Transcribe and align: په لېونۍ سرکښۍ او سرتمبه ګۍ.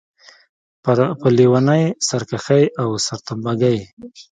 په 1.21 1.27
لېونۍ 1.37 1.83
سرکښۍ 2.07 2.63
او 2.81 2.89
سرتمبه 3.05 3.53
ګۍ. 3.61 3.79